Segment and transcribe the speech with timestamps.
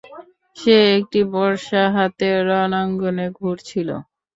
[0.57, 3.89] সে একটি বর্শা হাতে রণাঙ্গনে ঘুরছিল।